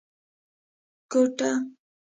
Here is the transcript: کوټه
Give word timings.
کوټه 1.11 1.51